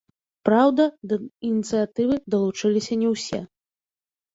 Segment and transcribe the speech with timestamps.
[0.47, 1.15] Праўда, да
[1.51, 3.45] ініцыятывы далучыліся не ўсе.